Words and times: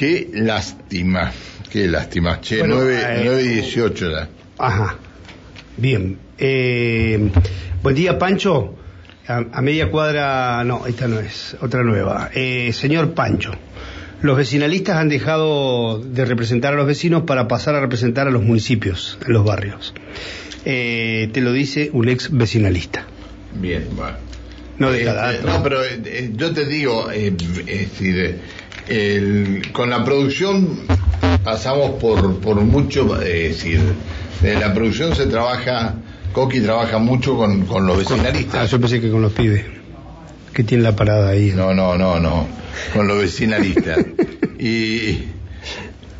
Qué 0.00 0.30
lástima, 0.32 1.30
qué 1.70 1.86
lástima. 1.86 2.40
Che, 2.40 2.60
Bueno, 2.60 2.76
9, 2.76 3.02
eh, 3.06 3.42
y 3.42 3.48
18 3.56 4.10
ya. 4.10 4.28
Ajá. 4.56 4.96
Bien. 5.76 6.16
Eh, 6.38 7.30
buen 7.82 7.94
día, 7.94 8.18
Pancho. 8.18 8.78
A, 9.28 9.44
a 9.52 9.60
media 9.60 9.90
cuadra, 9.90 10.64
no, 10.64 10.86
esta 10.86 11.06
no 11.06 11.20
es, 11.20 11.54
otra 11.60 11.82
nueva. 11.82 12.30
Eh, 12.32 12.72
señor 12.72 13.12
Pancho, 13.12 13.50
los 14.22 14.38
vecinalistas 14.38 14.96
han 14.96 15.10
dejado 15.10 16.02
de 16.02 16.24
representar 16.24 16.72
a 16.72 16.76
los 16.78 16.86
vecinos 16.86 17.24
para 17.24 17.46
pasar 17.46 17.74
a 17.74 17.80
representar 17.82 18.26
a 18.26 18.30
los 18.30 18.42
municipios, 18.42 19.18
en 19.26 19.34
los 19.34 19.44
barrios. 19.44 19.92
Te 20.64 21.30
lo 21.42 21.52
dice 21.52 21.90
un 21.92 22.08
ex 22.08 22.30
vecinalista. 22.30 23.04
Bien, 23.54 23.86
bueno. 23.94 24.16
No 24.78 24.90
de 24.90 25.04
cada 25.04 25.34
dato. 25.34 25.46
no, 25.46 25.62
pero 25.62 25.82
yo 26.36 26.54
te 26.54 26.64
digo, 26.64 27.10
es 27.10 27.36
decir, 27.66 28.40
el- 28.90 29.70
con 29.72 29.88
la 29.90 30.04
producción 30.04 30.80
pasamos 31.44 31.92
por, 32.00 32.38
por 32.40 32.56
mucho, 32.60 33.20
eh, 33.22 33.46
es 33.46 33.56
decir, 33.56 33.80
en 34.42 34.60
la 34.60 34.74
producción 34.74 35.14
se 35.14 35.26
trabaja, 35.26 35.94
Coqui 36.32 36.60
trabaja 36.60 36.98
mucho 36.98 37.36
con, 37.36 37.62
con 37.66 37.86
los 37.86 37.96
Ah, 37.96 37.98
vecinalistas. 38.00 38.70
yo 38.70 38.80
pensé 38.80 39.00
que 39.00 39.10
con 39.10 39.22
los 39.22 39.32
pibes, 39.32 39.64
que 40.52 40.64
tienen 40.64 40.84
la 40.84 40.94
parada 40.96 41.30
ahí. 41.30 41.52
No, 41.54 41.72
no, 41.74 41.96
no, 41.96 42.18
no, 42.20 42.46
con 42.94 43.06
los 43.08 43.18
vecinalistas. 43.20 43.98
y, 44.58 45.18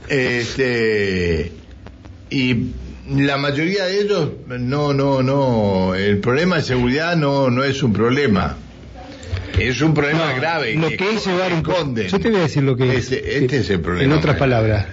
este, 0.09 1.53
y 2.31 2.57
la 3.17 3.37
mayoría 3.37 3.85
de 3.87 4.01
ellos, 4.03 4.29
no, 4.47 4.93
no, 4.93 5.23
no, 5.23 5.95
el 5.95 6.19
problema 6.19 6.57
de 6.57 6.63
seguridad 6.63 7.17
no, 7.17 7.51
no 7.51 7.65
es 7.65 7.83
un 7.83 7.93
problema. 7.93 8.57
Es 9.59 9.81
un 9.83 9.95
problema 9.95 10.33
grave. 10.35 10.75
Lo 10.75 10.89
que 10.89 11.15
es 11.15 11.27
llevar 11.27 11.53
un 11.53 11.59
esconde. 11.59 12.09
Yo 12.09 12.19
te 12.21 12.31
voy 12.31 12.39
a 12.41 12.43
decir 12.43 12.63
lo 12.63 12.77
que 12.77 12.91
es. 12.97 13.11
Este, 13.13 13.39
este 13.39 13.57
es 13.59 13.71
el 13.71 13.81
problema. 13.81 14.05
En 14.13 14.19
otras 14.19 14.37
palabras, 14.37 14.87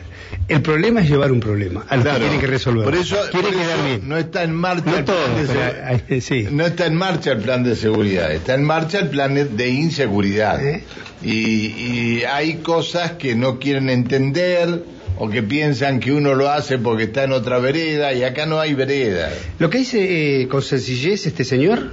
el 0.48 0.62
problema 0.62 1.02
es 1.02 1.10
llevar 1.10 1.32
un 1.32 1.40
problema 1.40 1.86
al 1.90 2.02
Claro. 2.02 2.20
que 2.20 2.26
tiene 2.26 2.40
que 2.42 2.48
resolver. 2.48 2.84
Por 2.86 2.96
eso, 2.96 3.18
Quiere 3.32 3.48
por 3.50 3.56
quedar 3.58 3.80
eso 3.80 3.86
bien. 3.88 4.10
no 4.10 4.18
está 4.18 4.44
en 4.44 4.54
marcha 4.56 4.90
No 4.92 4.98
el 4.98 5.06
todo, 5.06 5.26
plan 5.26 5.48
de 5.48 5.54
pero, 5.54 6.02
eh, 6.10 6.22
sí. 6.22 6.48
no 6.52 6.66
está 6.66 6.86
en 6.86 6.96
marcha 6.96 7.32
el 7.34 7.40
plan 7.40 7.64
de 7.64 7.76
seguridad, 7.76 8.32
está 8.32 8.56
en 8.56 8.64
marcha 8.64 9.00
el 9.00 9.10
plan 9.10 9.36
de 9.58 9.70
inseguridad. 9.70 10.66
¿Eh? 10.66 10.84
Y, 11.24 11.32
y 11.68 12.24
hay 12.30 12.56
cosas 12.58 13.14
que 13.14 13.36
no 13.36 13.60
quieren 13.60 13.90
entender 13.90 14.84
o 15.18 15.30
que 15.30 15.42
piensan 15.44 16.00
que 16.00 16.12
uno 16.14 16.36
lo 16.36 16.50
hace 16.50 16.78
porque 16.78 17.04
está 17.04 17.24
en 17.24 17.32
otra 17.32 17.58
vereda 17.58 18.14
y 18.14 18.24
acá 18.24 18.46
no 18.46 18.60
hay 18.60 18.74
vereda. 18.76 19.30
Lo 19.60 19.70
que 19.70 19.80
dice 19.80 20.42
eh, 20.42 20.48
con 20.48 20.62
sencillez 20.62 21.26
este 21.26 21.44
señor 21.44 21.92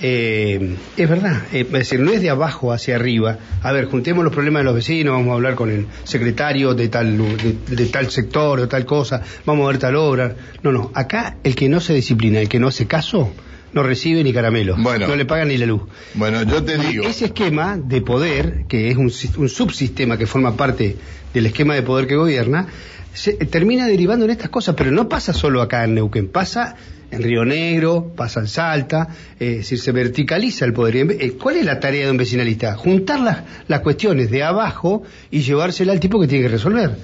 eh, 0.00 0.76
es 0.96 1.08
verdad. 1.08 1.42
Eh, 1.52 1.60
es 1.60 1.72
decir, 1.72 2.00
no 2.00 2.12
es 2.12 2.20
de 2.22 2.30
abajo 2.30 2.72
hacia 2.72 2.96
arriba. 2.96 3.38
A 3.62 3.72
ver, 3.72 3.86
juntemos 3.86 4.24
los 4.24 4.32
problemas 4.32 4.60
de 4.60 4.64
los 4.64 4.74
vecinos, 4.74 5.14
vamos 5.14 5.30
a 5.30 5.34
hablar 5.34 5.54
con 5.54 5.70
el 5.70 5.86
secretario 6.04 6.74
de 6.74 6.88
tal, 6.88 7.18
de, 7.18 7.76
de 7.76 7.86
tal 7.86 8.10
sector 8.10 8.60
o 8.60 8.68
tal 8.68 8.84
cosa, 8.84 9.22
vamos 9.44 9.64
a 9.64 9.68
ver 9.68 9.78
tal 9.78 9.96
obra. 9.96 10.34
No, 10.62 10.72
no. 10.72 10.90
Acá 10.94 11.36
el 11.44 11.54
que 11.54 11.68
no 11.68 11.80
se 11.80 11.94
disciplina, 11.94 12.40
el 12.40 12.48
que 12.48 12.60
no 12.60 12.68
hace 12.68 12.86
caso, 12.86 13.32
no 13.72 13.82
recibe 13.82 14.24
ni 14.24 14.32
caramelo. 14.32 14.76
Bueno. 14.78 15.06
No 15.06 15.16
le 15.16 15.24
pagan 15.24 15.48
ni 15.48 15.58
la 15.58 15.66
luz. 15.66 15.82
Bueno, 16.14 16.42
yo 16.42 16.62
te 16.62 16.78
digo, 16.78 17.04
Ese 17.04 17.26
esquema 17.26 17.76
de 17.76 18.00
poder, 18.00 18.64
que 18.68 18.90
es 18.90 18.96
un, 18.96 19.12
un 19.36 19.48
subsistema 19.48 20.16
que 20.16 20.26
forma 20.26 20.56
parte 20.56 20.96
del 21.34 21.46
esquema 21.46 21.74
de 21.74 21.82
poder 21.82 22.06
que 22.06 22.16
gobierna, 22.16 22.68
se, 23.12 23.34
termina 23.34 23.86
derivando 23.86 24.24
en 24.24 24.30
estas 24.30 24.50
cosas, 24.50 24.74
pero 24.76 24.90
no 24.90 25.08
pasa 25.08 25.32
solo 25.32 25.60
acá 25.60 25.84
en 25.84 25.94
Neuquén, 25.94 26.28
pasa 26.28 26.76
en 27.10 27.22
Río 27.22 27.44
Negro, 27.44 28.12
pasa 28.14 28.40
en 28.40 28.48
Salta, 28.48 29.08
eh, 29.40 29.52
es 29.52 29.56
decir, 29.58 29.78
se 29.78 29.92
verticaliza 29.92 30.64
el 30.64 30.72
poder. 30.72 30.96
Eh, 30.96 31.32
¿Cuál 31.40 31.56
es 31.56 31.64
la 31.64 31.80
tarea 31.80 32.04
de 32.04 32.10
un 32.10 32.16
vecinalista? 32.16 32.76
Juntar 32.76 33.20
las, 33.20 33.38
las 33.66 33.80
cuestiones 33.80 34.30
de 34.30 34.42
abajo 34.42 35.02
y 35.30 35.40
llevársela 35.40 35.92
al 35.92 36.00
tipo 36.00 36.20
que 36.20 36.28
tiene 36.28 36.44
que 36.44 36.50
resolver. 36.50 36.96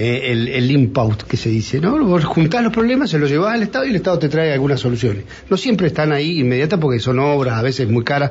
Eh, 0.00 0.30
el, 0.30 0.46
el 0.46 0.70
input 0.70 1.24
que 1.24 1.36
se 1.36 1.48
dice, 1.48 1.80
¿no? 1.80 1.98
Vos 2.04 2.24
juntás 2.24 2.62
los 2.62 2.72
problemas, 2.72 3.10
se 3.10 3.18
los 3.18 3.28
llevás 3.28 3.54
al 3.54 3.64
Estado 3.64 3.84
y 3.84 3.88
el 3.88 3.96
Estado 3.96 4.16
te 4.20 4.28
trae 4.28 4.52
algunas 4.52 4.78
soluciones. 4.78 5.24
No 5.50 5.56
siempre 5.56 5.88
están 5.88 6.12
ahí 6.12 6.38
inmediatas 6.38 6.78
porque 6.78 7.00
son 7.00 7.18
obras, 7.18 7.54
a 7.58 7.62
veces 7.62 7.88
muy 7.88 8.04
caras, 8.04 8.30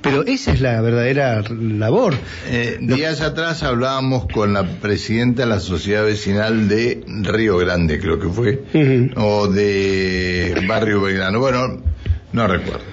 pero 0.00 0.24
esa 0.24 0.52
es 0.52 0.60
la 0.60 0.80
verdadera 0.80 1.42
labor. 1.50 2.14
eh, 2.48 2.78
días 2.80 3.20
atrás 3.20 3.64
hablábamos 3.64 4.26
con 4.32 4.52
la 4.52 4.62
presidenta 4.62 5.42
de 5.42 5.48
la 5.48 5.58
sociedad 5.58 6.04
vecinal 6.04 6.68
de 6.68 7.02
Río 7.24 7.58
Grande, 7.58 7.98
creo 7.98 8.20
que 8.20 8.28
fue, 8.28 8.62
o 9.16 9.48
de 9.48 10.54
Barrio 10.68 11.00
Belgrano, 11.00 11.40
bueno, 11.40 11.82
no 12.32 12.46
recuerdo. 12.46 12.84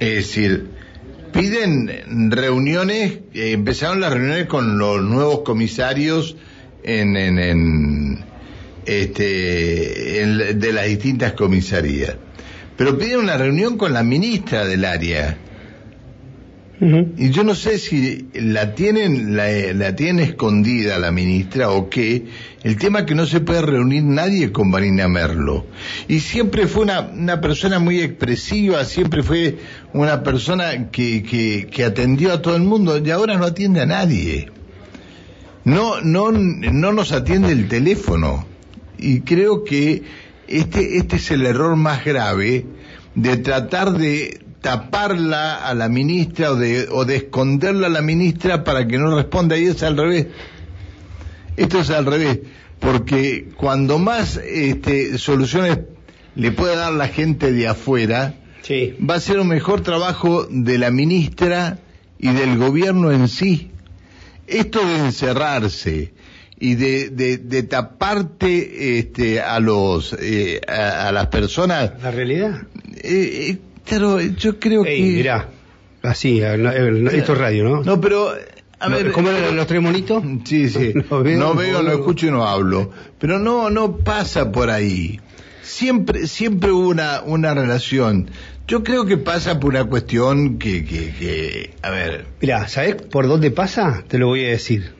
Es 0.00 0.16
decir, 0.16 0.66
piden 1.32 2.30
reuniones, 2.30 3.20
eh, 3.32 3.52
empezaron 3.52 4.02
las 4.02 4.12
reuniones 4.12 4.48
con 4.48 4.76
los 4.76 5.00
nuevos 5.00 5.40
comisarios 5.46 6.36
en, 6.84 7.16
en, 7.16 7.38
en, 7.38 8.24
este, 8.86 10.22
en- 10.22 10.58
de 10.60 10.72
las 10.72 10.86
distintas 10.86 11.32
comisarías, 11.32 12.16
pero 12.76 12.98
piden 12.98 13.20
una 13.20 13.36
reunión 13.36 13.76
con 13.76 13.92
la 13.92 14.02
ministra 14.02 14.64
del 14.66 14.84
área. 14.84 15.38
Y 17.16 17.30
yo 17.30 17.44
no 17.44 17.54
sé 17.54 17.78
si 17.78 18.26
la 18.34 18.74
tienen, 18.74 19.36
la, 19.36 19.46
la 19.74 19.94
tiene 19.96 20.24
escondida 20.24 20.98
la 20.98 21.12
ministra 21.12 21.70
o 21.70 21.88
qué. 21.88 22.24
El 22.64 22.76
tema 22.76 22.98
es 23.00 23.04
que 23.06 23.14
no 23.14 23.26
se 23.26 23.40
puede 23.40 23.62
reunir 23.62 24.02
nadie 24.02 24.50
con 24.50 24.68
Marina 24.70 25.08
Merlo. 25.08 25.66
Y 26.08 26.18
siempre 26.18 26.66
fue 26.66 26.82
una, 26.82 27.00
una 27.00 27.40
persona 27.40 27.78
muy 27.78 28.00
expresiva, 28.00 28.84
siempre 28.84 29.22
fue 29.22 29.56
una 29.92 30.22
persona 30.24 30.90
que, 30.90 31.22
que, 31.22 31.68
que 31.70 31.84
atendió 31.84 32.32
a 32.32 32.42
todo 32.42 32.56
el 32.56 32.64
mundo 32.64 32.98
y 32.98 33.10
ahora 33.10 33.38
no 33.38 33.44
atiende 33.46 33.80
a 33.80 33.86
nadie. 33.86 34.50
No, 35.64 36.00
no, 36.00 36.30
no 36.32 36.92
nos 36.92 37.12
atiende 37.12 37.52
el 37.52 37.68
teléfono. 37.68 38.46
Y 38.98 39.20
creo 39.20 39.64
que 39.64 40.02
este, 40.46 40.98
este 40.98 41.16
es 41.16 41.30
el 41.30 41.46
error 41.46 41.76
más 41.76 42.04
grave 42.04 42.66
de 43.14 43.36
tratar 43.38 43.92
de 43.92 44.40
taparla 44.60 45.56
a 45.56 45.74
la 45.74 45.88
ministra 45.88 46.52
o 46.52 46.56
de, 46.56 46.88
o 46.90 47.04
de 47.04 47.16
esconderla 47.16 47.86
a 47.86 47.90
la 47.90 48.02
ministra 48.02 48.64
para 48.64 48.86
que 48.86 48.98
no 48.98 49.14
responda. 49.16 49.56
Y 49.58 49.66
es 49.66 49.82
al 49.82 49.96
revés. 49.96 50.26
Esto 51.56 51.80
es 51.80 51.90
al 51.90 52.06
revés. 52.06 52.40
Porque 52.80 53.48
cuando 53.56 53.98
más 53.98 54.36
este, 54.36 55.16
soluciones 55.18 55.78
le 56.34 56.50
pueda 56.50 56.76
dar 56.76 56.92
la 56.92 57.08
gente 57.08 57.52
de 57.52 57.68
afuera, 57.68 58.34
Sí. 58.62 58.94
va 58.98 59.16
a 59.16 59.20
ser 59.20 59.38
un 59.40 59.48
mejor 59.48 59.82
trabajo 59.82 60.46
de 60.50 60.78
la 60.78 60.90
ministra 60.90 61.78
y 62.18 62.32
del 62.32 62.56
gobierno 62.56 63.12
en 63.12 63.28
sí. 63.28 63.70
Esto 64.46 64.86
de 64.86 64.96
encerrarse 64.96 66.12
y 66.58 66.74
de, 66.74 67.10
de, 67.10 67.38
de 67.38 67.62
taparte 67.64 68.98
este, 68.98 69.40
a 69.40 69.58
los 69.60 70.14
eh, 70.20 70.60
a, 70.68 71.08
a 71.08 71.12
las 71.12 71.26
personas, 71.28 71.92
La 72.02 72.10
realidad. 72.10 72.62
eh, 72.96 73.50
eh, 73.50 73.58
claro, 73.84 74.20
yo 74.20 74.58
creo 74.58 74.84
Ey, 74.84 74.96
que 75.02 75.16
mirá, 75.16 75.48
así, 76.02 76.40
esto 76.40 77.32
es 77.32 77.38
radio, 77.38 77.64
¿no? 77.64 77.82
no, 77.82 78.00
pero 78.00 78.30
a 78.78 78.88
No, 78.88 78.96
ver, 78.96 79.12
¿Cómo 79.12 79.30
eran 79.30 79.56
los 79.56 79.66
tres 79.66 79.80
monitos? 79.80 80.22
Sí, 80.44 80.68
sí. 80.68 80.92
No 81.10 81.22
veo, 81.22 81.38
no 81.38 81.54
veo, 81.54 81.82
no 81.82 81.90
escucho 81.92 82.26
y 82.26 82.30
no 82.30 82.46
hablo. 82.46 82.90
Pero 83.18 83.38
no, 83.38 83.70
no 83.70 83.96
pasa 83.98 84.52
por 84.52 84.68
ahí. 84.70 85.20
Siempre, 85.64 86.26
siempre 86.26 86.70
hubo 86.70 86.88
una, 86.88 87.22
una 87.22 87.54
relación. 87.54 88.30
Yo 88.68 88.84
creo 88.84 89.06
que 89.06 89.16
pasa 89.16 89.58
por 89.60 89.70
una 89.70 89.84
cuestión 89.84 90.58
que, 90.58 90.84
que, 90.84 91.12
que, 91.12 91.74
a 91.82 91.90
ver, 91.90 92.26
Mirá, 92.40 92.68
¿sabés 92.68 92.94
por 92.94 93.26
dónde 93.28 93.50
pasa? 93.50 94.04
Te 94.06 94.18
lo 94.18 94.28
voy 94.28 94.44
a 94.44 94.48
decir. 94.48 94.92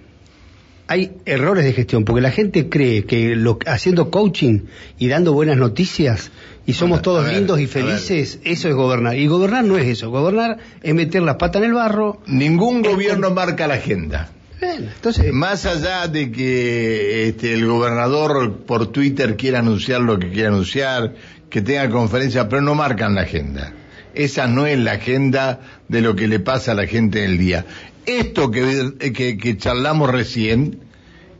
Hay 0.86 1.12
errores 1.24 1.64
de 1.64 1.72
gestión, 1.72 2.04
porque 2.04 2.20
la 2.20 2.30
gente 2.30 2.68
cree 2.68 3.04
que 3.04 3.36
lo, 3.36 3.58
haciendo 3.66 4.10
coaching 4.10 4.60
y 4.98 5.08
dando 5.08 5.32
buenas 5.32 5.56
noticias 5.56 6.30
y 6.66 6.74
somos 6.74 7.02
todos 7.02 7.24
ver, 7.24 7.34
lindos 7.34 7.60
y 7.60 7.66
felices, 7.66 8.40
eso 8.44 8.68
es 8.68 8.74
gobernar. 8.74 9.16
Y 9.16 9.26
gobernar 9.26 9.64
no 9.64 9.78
es 9.78 9.86
eso, 9.86 10.10
gobernar 10.10 10.58
es 10.82 10.94
meter 10.94 11.22
las 11.22 11.36
patas 11.36 11.62
en 11.62 11.68
el 11.68 11.74
barro. 11.74 12.20
ningún 12.26 12.82
gobierno 12.82 13.30
marca 13.30 13.66
la 13.66 13.74
agenda. 13.74 14.30
Bueno, 14.64 14.90
entonces, 14.94 15.32
Más 15.32 15.66
allá 15.66 16.08
de 16.08 16.32
que 16.32 17.28
este, 17.28 17.52
el 17.52 17.66
gobernador 17.66 18.60
por 18.64 18.86
Twitter 18.86 19.36
quiera 19.36 19.58
anunciar 19.58 20.00
lo 20.00 20.18
que 20.18 20.30
quiera 20.30 20.48
anunciar, 20.48 21.14
que 21.50 21.60
tenga 21.60 21.90
conferencia, 21.90 22.48
pero 22.48 22.62
no 22.62 22.74
marcan 22.74 23.14
la 23.14 23.22
agenda. 23.22 23.74
Esa 24.14 24.46
no 24.46 24.66
es 24.66 24.78
la 24.78 24.92
agenda 24.92 25.60
de 25.88 26.00
lo 26.00 26.16
que 26.16 26.28
le 26.28 26.40
pasa 26.40 26.72
a 26.72 26.74
la 26.74 26.86
gente 26.86 27.24
en 27.24 27.32
el 27.32 27.38
día. 27.38 27.66
Esto 28.06 28.50
que, 28.50 28.94
que, 29.12 29.36
que 29.36 29.56
charlamos 29.58 30.10
recién 30.10 30.80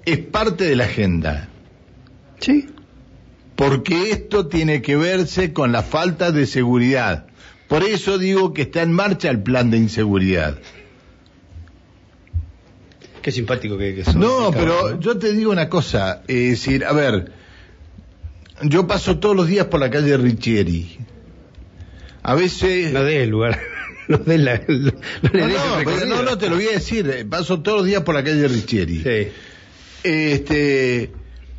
es 0.05 0.19
parte 0.19 0.65
de 0.65 0.77
la 0.77 0.85
agenda, 0.85 1.49
sí, 2.41 2.69
porque 3.57 4.11
esto 4.11 4.49
tiene 4.49 4.83
que 4.83 4.97
verse 4.97 5.53
con 5.53 5.73
la 5.73 5.83
falta 5.83 6.31
de 6.31 6.47
seguridad. 6.47 7.27
Por 7.69 7.85
eso 7.85 8.19
digo 8.19 8.53
que 8.53 8.63
está 8.63 8.83
en 8.83 8.93
marcha 8.93 9.31
el 9.31 9.43
plan 9.43 9.71
de 9.71 9.79
inseguridad. 9.79 10.59
Qué 13.25 13.33
simpático 13.33 13.79
que, 13.79 13.95
que 13.95 14.05
sos, 14.05 14.17
No, 14.17 14.51
pero 14.53 15.01
yo 15.01 15.17
te 15.19 15.33
digo 15.33 15.51
una 15.51 15.71
cosa, 15.71 16.23
es 16.29 16.51
decir, 16.51 16.85
a 16.85 16.93
ver, 16.93 17.33
yo 18.63 18.87
paso 18.87 19.19
todos 19.19 19.35
los 19.35 19.47
días 19.49 19.67
por 19.69 19.81
la 19.81 19.89
calle 19.91 20.17
Richieri. 20.19 20.99
A 22.23 22.35
veces, 22.35 22.93
No 22.93 23.03
de 23.03 23.23
el 23.23 23.31
lugar. 23.31 23.59
no, 24.09 24.19
den 24.19 24.45
la- 24.45 24.61
no 24.69 24.93
No, 25.33 26.05
no, 26.07 26.23
no, 26.23 26.39
te 26.39 26.51
lo 26.51 26.57
voy 26.57 26.67
a 26.69 26.73
decir. 26.73 27.09
eh, 27.09 27.25
Paso 27.25 27.61
todos 27.63 27.79
los 27.79 27.87
días 27.87 28.03
por 28.03 28.15
la 28.15 28.23
calle 28.23 28.47
Richieri. 28.47 28.99
Sí. 29.03 29.33
Este, 30.03 31.11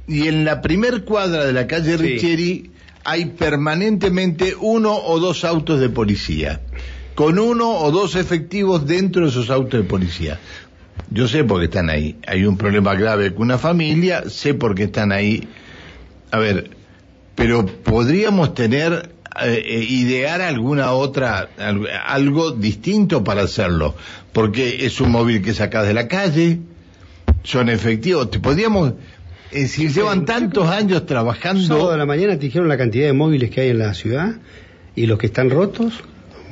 y 0.08 0.28
en 0.28 0.46
la 0.46 0.62
primer 0.62 1.04
cuadra 1.04 1.46
de 1.46 1.54
la 1.54 1.66
calle 1.66 1.98
Sí. 1.98 2.04
Richieri 2.04 2.72
hay 3.04 3.26
permanentemente 3.26 4.56
uno 4.60 4.96
o 4.96 5.20
dos 5.20 5.44
autos 5.44 5.80
de 5.80 5.90
policía, 5.90 6.62
con 7.16 7.40
uno 7.40 7.72
o 7.72 7.92
dos 7.92 8.16
efectivos 8.16 8.86
dentro 8.88 9.24
de 9.24 9.30
esos 9.30 9.50
autos 9.50 9.82
de 9.82 9.88
policía. 9.88 10.40
Yo 11.12 11.28
sé 11.28 11.44
por 11.44 11.60
qué 11.60 11.66
están 11.66 11.90
ahí. 11.90 12.18
Hay 12.28 12.46
un 12.46 12.58
problema 12.58 12.96
grave 12.96 13.34
con 13.34 13.44
una 13.44 13.58
familia, 13.58 14.24
sé 14.30 14.54
por 14.54 14.76
qué 14.76 14.84
están 14.84 15.12
ahí. 15.12 15.48
A 16.32 16.40
ver, 16.40 16.72
pero 17.36 17.66
podríamos 17.66 18.54
tener, 18.54 19.10
eh, 19.44 19.64
eh, 19.66 19.86
idear 19.88 20.42
alguna 20.42 20.92
otra, 20.94 21.50
al- 21.58 21.88
algo 22.06 22.52
distinto 22.52 23.24
para 23.24 23.44
hacerlo, 23.44 23.96
porque 24.34 24.86
es 24.86 25.00
un 25.00 25.12
móvil 25.12 25.42
que 25.42 25.54
sacas 25.54 25.86
de 25.88 25.94
la 25.94 26.08
calle, 26.08 26.60
son 27.44 27.70
efectivos, 27.70 28.32
te 28.32 28.40
podríamos, 28.40 28.94
eh, 29.52 29.68
si 29.68 29.88
llevan 29.90 30.26
tantos 30.26 30.68
años 30.68 31.04
Sábado 31.04 31.06
trabajando, 31.06 31.92
de 31.92 31.98
la 31.98 32.06
mañana 32.06 32.34
te 32.34 32.40
dijeron 32.48 32.68
la 32.68 32.78
cantidad 32.78 33.06
de 33.06 33.14
móviles 33.14 33.52
que 33.52 33.62
hay 33.62 33.70
en 33.70 33.80
la 33.80 33.94
ciudad 33.94 34.36
y 34.96 35.06
los 35.06 35.20
que 35.20 35.28
están 35.28 35.50
rotos. 35.52 35.94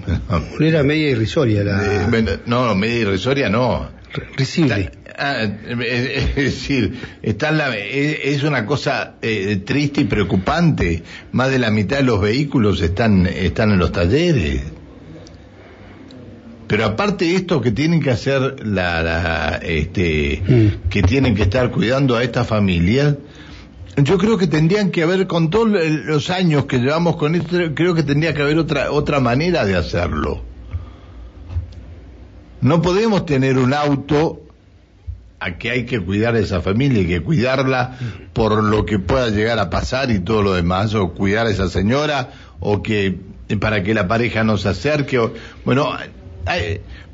Era 0.60 0.84
media 0.84 1.10
irrisoria 1.10 1.64
la 1.64 1.82
Eh, 1.84 2.40
no, 2.46 2.76
media 2.76 3.00
irrisoria 3.00 3.50
no. 3.50 3.90
Risible. 4.38 4.92
Ah, 5.18 5.44
es 5.44 6.36
decir, 6.36 6.94
está 7.21 7.51
la- 7.51 7.75
es 7.77 8.19
es 8.24 8.44
una 8.44 8.65
cosa 8.65 9.15
eh, 9.21 9.62
triste 9.65 10.01
y 10.01 10.04
preocupante. 10.06 11.04
Más 11.31 11.50
de 11.51 11.60
la 11.60 11.69
mitad 11.71 11.98
de 11.98 12.04
los 12.04 12.19
vehículos 12.21 12.81
están, 12.81 13.27
están 13.27 13.71
en 13.71 13.77
los 13.80 13.92
talleres. 13.92 14.62
Pero 16.68 16.86
aparte 16.86 17.25
de 17.25 17.36
esto 17.36 17.62
que 17.62 17.71
tienen 17.71 18.01
que 18.01 18.10
hacer 18.10 18.65
la, 18.65 19.04
la, 19.04 19.60
este, 19.62 20.42
Mm. 20.48 20.89
que 20.89 21.04
tienen 21.04 21.36
que 21.36 21.44
estar 21.44 21.69
cuidando 21.69 22.15
a 22.15 22.24
estas 22.24 22.48
familias, 22.48 23.15
yo 23.98 24.18
creo 24.18 24.38
que 24.39 24.48
tendrían 24.48 24.89
que 24.89 25.04
haber, 25.04 25.27
con 25.27 25.51
todos 25.51 25.69
los 25.69 26.30
años 26.31 26.65
que 26.65 26.80
llevamos 26.80 27.18
con 27.18 27.36
esto, 27.36 27.57
creo 27.75 27.94
que 27.94 28.01
tendría 28.01 28.33
que 28.33 28.42
haber 28.42 28.57
otra, 28.57 28.92
otra 28.92 29.19
manera 29.19 29.65
de 29.65 29.75
hacerlo. 29.75 30.42
No 32.63 32.81
podemos 32.81 33.25
tener 33.25 33.57
un 33.57 33.74
auto 33.74 34.42
a 35.42 35.57
que 35.57 35.69
hay 35.69 35.86
que 35.86 36.00
cuidar 36.00 36.36
a 36.36 36.39
esa 36.39 36.62
familia 36.62 37.01
y 37.01 37.07
que 37.07 37.21
cuidarla 37.21 37.98
por 38.31 38.63
lo 38.63 38.86
que 38.86 39.00
pueda 39.00 39.27
llegar 39.30 39.60
a 39.60 39.69
pasar 39.69 40.10
y 40.12 40.19
todo 40.19 40.42
lo 40.42 40.54
demás, 40.54 40.95
o 40.95 41.10
cuidar 41.10 41.45
a 41.45 41.50
esa 41.50 41.68
señora, 41.68 42.31
o 42.62 42.81
que 42.81 43.19
para 43.60 43.83
que 43.83 43.94
la 43.94 44.07
pareja 44.07 44.45
no 44.45 44.57
se 44.57 44.69
acerque, 44.69 45.19
o, 45.19 45.33
bueno, 45.65 45.89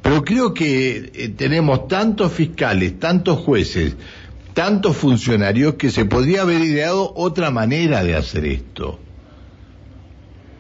pero 0.03 0.23
creo 0.23 0.53
que 0.53 1.11
eh, 1.15 1.29
tenemos 1.29 1.87
tantos 1.87 2.31
fiscales, 2.31 2.99
tantos 2.99 3.39
jueces, 3.39 3.95
tantos 4.53 4.97
funcionarios 4.97 5.73
que 5.73 5.89
se 5.89 6.05
podría 6.05 6.43
haber 6.43 6.61
ideado 6.61 7.11
otra 7.15 7.49
manera 7.49 8.03
de 8.03 8.15
hacer 8.15 8.45
esto. 8.45 8.99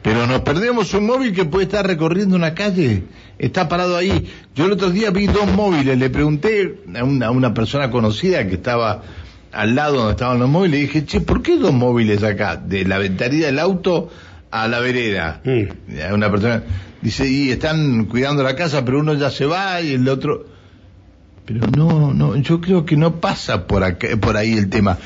Pero 0.01 0.27
nos 0.27 0.41
perdemos 0.41 0.93
un 0.93 1.05
móvil 1.05 1.33
que 1.33 1.45
puede 1.45 1.65
estar 1.65 1.85
recorriendo 1.85 2.35
una 2.35 2.53
calle, 2.53 3.03
está 3.37 3.67
parado 3.67 3.97
ahí. 3.97 4.31
Yo 4.55 4.65
el 4.65 4.71
otro 4.71 4.91
día 4.91 5.11
vi 5.11 5.27
dos 5.27 5.51
móviles, 5.53 5.97
le 5.97 6.09
pregunté 6.09 6.79
a 6.95 7.03
una, 7.03 7.27
a 7.27 7.31
una 7.31 7.53
persona 7.53 7.91
conocida 7.91 8.47
que 8.47 8.55
estaba 8.55 9.03
al 9.51 9.75
lado 9.75 9.97
donde 9.97 10.11
estaban 10.11 10.39
los 10.39 10.49
móviles, 10.49 10.79
y 10.79 10.81
dije, 10.83 11.05
che, 11.05 11.21
¿por 11.21 11.41
qué 11.41 11.57
dos 11.57 11.73
móviles 11.73 12.23
acá? 12.23 12.55
De 12.55 12.85
la 12.85 12.97
ventanilla 12.97 13.47
del 13.47 13.59
auto 13.59 14.09
a 14.51 14.67
la 14.67 14.79
vereda. 14.79 15.41
Mm. 15.43 16.13
Una 16.13 16.31
persona 16.31 16.63
dice, 17.01 17.27
y 17.27 17.51
están 17.51 18.05
cuidando 18.05 18.43
la 18.43 18.55
casa, 18.55 18.85
pero 18.85 18.99
uno 18.99 19.13
ya 19.15 19.29
se 19.29 19.45
va 19.45 19.81
y 19.81 19.93
el 19.93 20.07
otro... 20.07 20.45
Pero 21.45 21.65
no, 21.75 22.13
no, 22.13 22.35
yo 22.35 22.61
creo 22.61 22.85
que 22.85 22.95
no 22.95 23.19
pasa 23.19 23.65
por, 23.65 23.83
acá, 23.83 24.09
por 24.21 24.37
ahí 24.37 24.53
el 24.53 24.69
tema. 24.69 24.99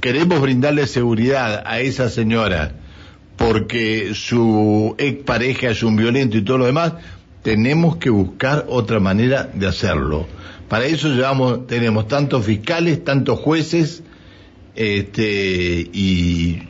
Queremos 0.00 0.40
brindarle 0.40 0.86
seguridad 0.86 1.62
a 1.66 1.80
esa 1.80 2.08
señora 2.08 2.72
porque 3.42 4.12
su 4.14 4.94
expareja 4.98 5.70
es 5.70 5.82
un 5.82 5.96
violento 5.96 6.36
y 6.36 6.42
todo 6.42 6.58
lo 6.58 6.66
demás, 6.66 6.92
tenemos 7.42 7.96
que 7.96 8.08
buscar 8.08 8.66
otra 8.68 9.00
manera 9.00 9.50
de 9.52 9.66
hacerlo. 9.66 10.28
Para 10.68 10.84
eso 10.84 11.08
llevamos, 11.08 11.66
tenemos 11.66 12.06
tantos 12.06 12.46
fiscales, 12.46 13.02
tantos 13.02 13.40
jueces, 13.40 14.04
este, 14.76 15.90
y, 15.92 16.62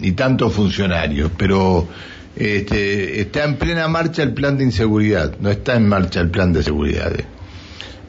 y 0.00 0.12
tantos 0.12 0.52
funcionarios, 0.52 1.32
pero 1.36 1.88
este, 2.36 3.20
está 3.20 3.42
en 3.42 3.56
plena 3.56 3.88
marcha 3.88 4.22
el 4.22 4.32
plan 4.32 4.56
de 4.56 4.62
inseguridad, 4.62 5.34
no 5.40 5.50
está 5.50 5.74
en 5.74 5.88
marcha 5.88 6.20
el 6.20 6.30
plan 6.30 6.52
de 6.52 6.62
seguridad. 6.62 7.12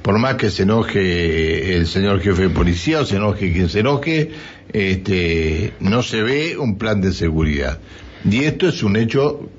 Por 0.04 0.20
más 0.20 0.36
que 0.36 0.52
se 0.52 0.64
enoje 0.64 1.78
el 1.78 1.88
señor 1.88 2.20
jefe 2.20 2.44
de 2.44 2.50
policía 2.50 3.00
o 3.00 3.06
se 3.06 3.16
enoje 3.16 3.54
quien 3.54 3.70
se 3.70 3.80
enoje, 3.80 4.32
este, 4.74 5.74
no 5.80 6.04
se 6.04 6.22
ve 6.22 6.58
un 6.58 6.78
plan 6.78 7.00
de 7.00 7.14
seguridad. 7.14 7.80
Y 8.30 8.44
esto 8.44 8.68
es 8.68 8.84
un 8.84 8.98
hecho 8.98 9.50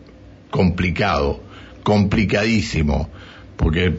complicado, 0.50 1.40
complicadísimo, 1.82 3.08
porque 3.56 3.94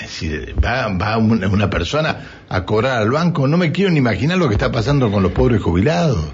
decir, 0.00 0.54
va, 0.64 0.88
va 0.88 1.18
una, 1.18 1.48
una 1.48 1.68
persona 1.68 2.44
a 2.48 2.64
cobrar 2.64 3.02
al 3.02 3.10
banco, 3.10 3.46
no 3.46 3.58
me 3.58 3.70
quiero 3.70 3.90
ni 3.90 3.98
imaginar 3.98 4.38
lo 4.38 4.48
que 4.48 4.54
está 4.54 4.72
pasando 4.72 5.12
con 5.12 5.22
los 5.22 5.32
pobres 5.32 5.60
jubilados. 5.60 6.32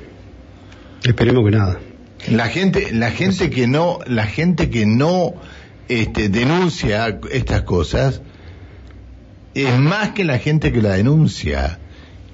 Esperemos 1.02 1.44
que 1.44 1.56
nada. 1.56 1.80
La 2.30 2.46
gente, 2.46 2.92
la 2.92 3.10
gente 3.10 3.50
que 3.50 3.66
no, 3.66 3.98
la 4.06 4.26
gente 4.26 4.70
que 4.70 4.86
no 4.86 5.34
este, 5.88 6.28
denuncia 6.28 7.18
estas 7.30 7.62
cosas 7.62 8.22
es 9.66 9.78
más 9.78 10.10
que 10.10 10.24
la 10.24 10.38
gente 10.38 10.72
que 10.72 10.82
la 10.82 10.94
denuncia. 10.94 11.78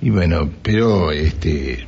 Y 0.02 0.10
bueno, 0.10 0.50
pero 0.62 1.10
este, 1.12 1.86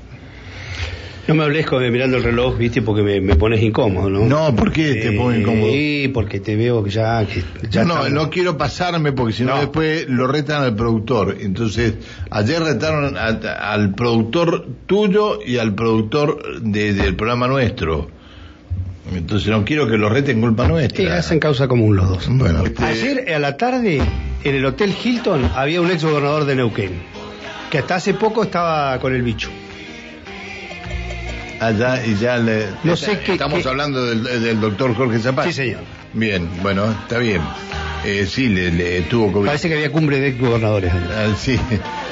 No 1.28 1.34
me 1.34 1.42
hables 1.44 1.66
con, 1.66 1.90
mirando 1.90 2.16
el 2.16 2.22
reloj, 2.22 2.56
viste, 2.56 2.80
porque 2.82 3.02
me, 3.02 3.20
me 3.20 3.34
pones 3.34 3.60
incómodo, 3.62 4.08
¿no? 4.08 4.24
no, 4.26 4.54
¿por 4.56 4.72
qué 4.72 4.94
te 4.94 5.12
pongo 5.12 5.34
incómodo? 5.34 5.70
Sí, 5.72 6.08
porque 6.14 6.38
te 6.40 6.54
veo 6.56 6.82
que 6.84 6.90
ya... 6.90 7.26
Que 7.26 7.42
ya 7.68 7.84
no, 7.84 7.94
estamos- 7.94 8.12
no 8.12 8.30
quiero 8.30 8.56
pasarme 8.56 9.12
porque 9.12 9.32
si 9.34 9.42
no 9.42 9.58
después 9.58 10.08
lo 10.08 10.26
retan 10.28 10.62
al 10.62 10.76
productor. 10.76 11.36
Entonces, 11.40 11.94
ayer 12.30 12.62
retaron 12.62 13.16
a- 13.18 13.72
al 13.72 13.94
productor 13.94 14.66
tuyo 14.86 15.40
y 15.44 15.58
al 15.58 15.74
productor 15.74 16.60
de- 16.62 16.94
del 16.94 17.16
programa 17.16 17.48
nuestro. 17.48 18.08
Entonces 19.14 19.48
no 19.50 19.64
quiero 19.64 19.88
que 19.88 19.98
lo 19.98 20.08
reten 20.08 20.40
culpa 20.40 20.66
nuestra. 20.66 20.96
Sí, 21.04 21.06
hacen 21.10 21.38
causa 21.38 21.68
común 21.68 21.94
los 21.96 22.08
dos. 22.08 22.28
Bueno, 22.30 22.64
este- 22.64 22.84
Ayer 22.84 23.32
a 23.34 23.38
la 23.38 23.56
tarde, 23.56 24.00
en 24.44 24.54
el 24.54 24.64
Hotel 24.64 24.94
Hilton, 25.02 25.50
había 25.54 25.80
un 25.80 25.90
ex 25.90 26.04
gobernador 26.04 26.44
de 26.44 26.56
Neuquén, 26.56 27.02
que 27.70 27.78
hasta 27.78 27.96
hace 27.96 28.14
poco 28.14 28.42
estaba 28.44 28.98
con 29.00 29.14
el 29.14 29.22
bicho. 29.22 29.50
Allá 31.60 32.04
y 32.04 32.14
ya 32.16 32.36
le... 32.36 32.66
No 32.84 32.96
sé 32.96 33.18
qué- 33.20 33.32
Estamos 33.32 33.62
qué- 33.62 33.68
hablando 33.68 34.04
del, 34.04 34.22
del 34.42 34.60
doctor 34.60 34.94
Jorge 34.94 35.18
Zapata. 35.18 35.48
Sí, 35.48 35.54
señor. 35.54 35.80
Bien, 36.12 36.48
bueno, 36.62 36.90
está 36.90 37.18
bien. 37.18 37.40
Eh, 38.04 38.26
sí, 38.30 38.48
le, 38.48 38.70
le 38.70 39.00
tuvo 39.02 39.32
COVID. 39.32 39.46
Parece 39.46 39.68
que 39.68 39.74
había 39.74 39.90
cumbre 39.90 40.20
de 40.20 40.28
ex 40.28 40.38
gobernadores. 40.40 40.92
Ah, 40.94 41.34
sí, 41.36 41.58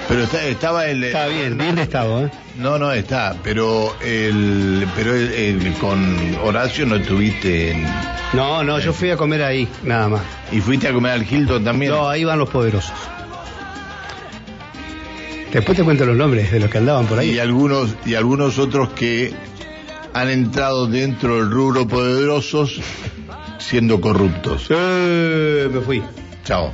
pero 0.09 0.23
está- 0.25 0.45
estaba 0.45 0.87
el... 0.87 1.05
Está 1.05 1.27
bien, 1.27 1.57
bien 1.59 1.75
de 1.77 1.83
estado, 1.83 2.27
¿eh? 2.27 2.31
No, 2.59 2.79
no 2.79 2.93
está, 2.93 3.35
pero 3.43 3.95
el, 4.01 4.87
pero 4.95 5.15
el, 5.15 5.33
el- 5.33 5.73
con 5.75 6.37
Horacio 6.43 6.87
no 6.87 6.97
estuviste 6.97 7.73
en, 7.73 7.85
No, 8.33 8.63
no, 8.63 8.79
yo 8.79 8.93
fui 8.93 9.11
a 9.11 9.17
comer 9.17 9.43
ahí, 9.43 9.67
nada 9.83 10.09
más. 10.09 10.23
y 10.53 10.61
fuiste 10.61 10.89
a 10.89 10.93
comer 10.93 11.13
al 11.13 11.23
Hilton 11.31 11.65
también. 11.65 11.93
No, 11.93 12.09
ahí 12.09 12.25
van 12.25 12.39
los 12.39 12.49
poderosos. 12.51 12.93
Después 15.53 15.77
te 15.79 15.85
cuento 15.85 16.05
los 16.05 16.17
nombres 16.17 16.51
de 16.51 16.59
los 16.61 16.69
que 16.71 16.79
andaban 16.79 17.07
por 17.07 17.19
y 17.19 17.31
ahí. 17.31 17.39
algunos 17.39 17.95
y 18.05 18.15
algunos 18.15 18.59
otros 18.59 18.89
que 18.91 19.33
han 20.13 20.29
entrado 20.29 20.87
dentro 20.89 21.37
del 21.37 21.51
rubro 21.51 21.87
poderosos 21.87 22.81
siendo 23.59 24.01
corruptos. 24.01 24.67
Eh, 24.71 25.69
me 25.73 25.81
fui. 25.81 26.03
Chao. 26.45 26.73